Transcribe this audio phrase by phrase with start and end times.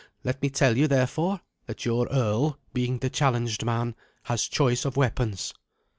[0.23, 3.93] Let me tell you, therefore, that your earl, being the challenged man,
[4.23, 5.53] has choice of weapons.